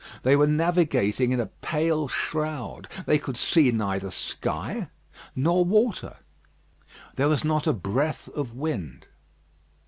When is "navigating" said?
0.47-1.29